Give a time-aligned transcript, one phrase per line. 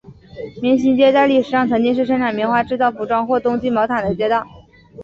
[0.63, 4.43] 棉行街在历史上曾经是生产棉花制造服装或冬季毛毯的街道。